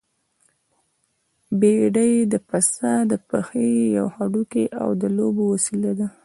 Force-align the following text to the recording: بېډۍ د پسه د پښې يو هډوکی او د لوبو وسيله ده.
بېډۍ 1.59 2.13
د 2.31 2.35
پسه 2.47 2.91
د 3.11 3.13
پښې 3.29 3.69
يو 3.97 4.05
هډوکی 4.15 4.65
او 4.81 4.89
د 5.01 5.03
لوبو 5.17 5.43
وسيله 5.53 5.91
ده. 5.99 6.07